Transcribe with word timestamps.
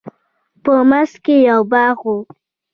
په 0.63 0.73
منځ 0.89 1.11
کښې 1.23 1.35
يې 1.41 1.45
يو 1.49 1.61
باغ 1.71 1.97
و. 2.05 2.09